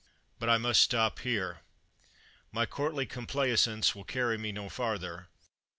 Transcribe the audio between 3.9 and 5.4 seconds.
will carry me no farther.